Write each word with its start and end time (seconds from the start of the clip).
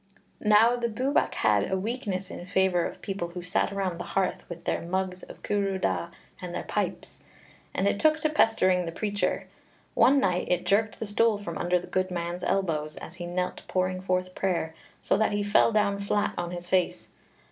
Now 0.43 0.77
the 0.77 0.87
Bwbach 0.87 1.35
had 1.35 1.69
a 1.71 1.77
weakness 1.77 2.31
in 2.31 2.43
favour 2.47 2.85
of 2.87 3.03
people 3.03 3.27
who 3.27 3.43
sat 3.43 3.71
around 3.71 3.99
the 3.99 4.03
hearth 4.17 4.43
with 4.49 4.63
their 4.63 4.81
mugs 4.81 5.21
of 5.21 5.43
cwrw 5.43 5.79
da 5.79 6.07
and 6.41 6.55
their 6.55 6.63
pipes, 6.63 7.23
and 7.75 7.87
it 7.87 7.99
took 7.99 8.19
to 8.21 8.29
pestering 8.31 8.87
the 8.87 8.91
preacher. 8.91 9.45
One 9.93 10.19
night 10.19 10.47
it 10.49 10.65
jerked 10.65 10.97
the 10.97 11.05
stool 11.05 11.37
from 11.37 11.55
under 11.59 11.77
the 11.77 11.85
good 11.85 12.09
man's 12.09 12.43
elbows, 12.43 12.95
as 12.95 13.17
he 13.17 13.27
knelt 13.27 13.61
pouring 13.67 14.01
forth 14.01 14.33
prayer, 14.33 14.73
so 15.03 15.17
that 15.17 15.33
he 15.33 15.43
fell 15.43 15.71
down 15.71 15.99
flat 15.99 16.33
on 16.35 16.49
his 16.49 16.67
face. 16.67 17.09